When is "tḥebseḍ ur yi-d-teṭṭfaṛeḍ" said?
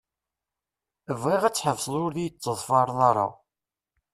1.55-2.99